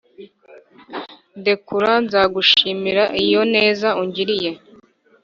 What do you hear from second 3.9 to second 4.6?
ungiriye.